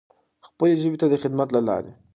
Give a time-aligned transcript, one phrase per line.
[0.47, 1.91] خپلې ژبې ته د خدمت له لارې.